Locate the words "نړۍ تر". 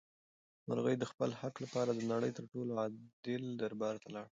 2.13-2.45